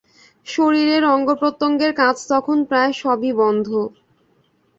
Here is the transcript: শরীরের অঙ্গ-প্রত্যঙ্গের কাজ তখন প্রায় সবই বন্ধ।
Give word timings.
শরীরের 0.47 1.03
অঙ্গ-প্রত্যঙ্গের 1.07 1.91
কাজ 1.95 2.15
তখন 2.29 2.57
প্রায় 2.69 2.91
সবই 2.93 3.31
বন্ধ। 3.33 3.67